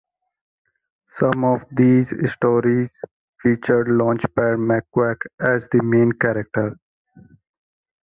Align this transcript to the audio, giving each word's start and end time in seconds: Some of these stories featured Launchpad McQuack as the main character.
Some 1.11 1.43
of 1.43 1.61
these 1.71 2.09
stories 2.31 2.89
featured 3.39 3.85
Launchpad 3.85 4.35
McQuack 4.57 5.17
as 5.39 5.69
the 5.69 5.83
main 5.83 6.11
character. 6.13 6.75